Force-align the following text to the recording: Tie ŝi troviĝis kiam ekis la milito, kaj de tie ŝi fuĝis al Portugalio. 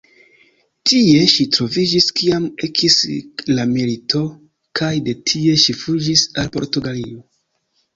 Tie 0.91 1.19
ŝi 1.33 1.45
troviĝis 1.57 2.07
kiam 2.21 2.49
ekis 2.69 2.97
la 3.55 3.69
milito, 3.77 4.25
kaj 4.83 4.93
de 5.11 5.19
tie 5.31 5.57
ŝi 5.67 5.81
fuĝis 5.87 6.29
al 6.37 6.55
Portugalio. 6.61 7.27